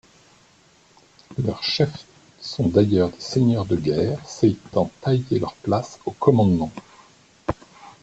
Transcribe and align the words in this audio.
Leurs 1.43 1.61
chefs 1.63 2.07
sont 2.39 2.65
d'ailleurs 2.67 3.11
des 3.11 3.19
seigneurs 3.21 3.65
de 3.67 3.75
guerre 3.75 4.17
s'étant 4.27 4.89
taillé 4.99 5.37
leur 5.37 5.53
place 5.53 5.99
au 6.07 6.11
commandement. 6.11 6.71